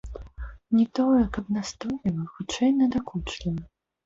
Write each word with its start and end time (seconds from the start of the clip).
Не 0.77 0.85
тое, 0.99 1.19
каб 1.35 1.51
настойліва, 1.57 2.23
хутчэй 2.39 2.75
надакучліва. 2.81 3.57